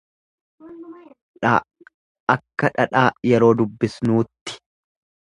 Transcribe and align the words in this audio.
dh 1.41 1.51
akka 2.35 2.71
dhadhaa 2.77 3.07
yeroo 3.33 3.51
dubbisnuutti. 3.59 4.57